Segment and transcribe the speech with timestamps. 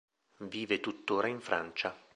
[0.39, 1.95] Vive tuttora in Francia.